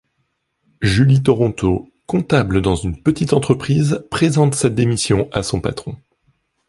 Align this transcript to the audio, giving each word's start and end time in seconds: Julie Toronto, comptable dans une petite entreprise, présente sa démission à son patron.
Julie 0.81 1.21
Toronto, 1.21 1.87
comptable 2.07 2.63
dans 2.63 2.73
une 2.75 2.99
petite 3.03 3.33
entreprise, 3.33 4.03
présente 4.09 4.55
sa 4.55 4.71
démission 4.71 5.29
à 5.31 5.43
son 5.43 5.61
patron. 5.61 5.95